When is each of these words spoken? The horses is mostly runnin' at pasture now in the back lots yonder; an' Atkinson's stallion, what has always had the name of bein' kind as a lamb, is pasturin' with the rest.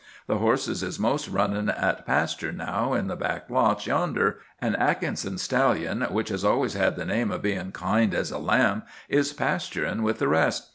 The 0.25 0.39
horses 0.39 0.81
is 0.81 0.97
mostly 0.97 1.31
runnin' 1.35 1.69
at 1.69 2.07
pasture 2.07 2.51
now 2.51 2.93
in 2.93 3.05
the 3.07 3.15
back 3.15 3.51
lots 3.51 3.85
yonder; 3.85 4.39
an' 4.59 4.75
Atkinson's 4.77 5.43
stallion, 5.43 6.01
what 6.09 6.29
has 6.29 6.43
always 6.43 6.73
had 6.73 6.95
the 6.95 7.05
name 7.05 7.29
of 7.29 7.43
bein' 7.43 7.71
kind 7.71 8.15
as 8.15 8.31
a 8.31 8.39
lamb, 8.39 8.81
is 9.09 9.31
pasturin' 9.31 10.01
with 10.01 10.17
the 10.17 10.27
rest. 10.27 10.69